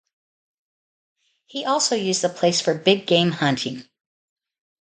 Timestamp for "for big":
2.59-3.05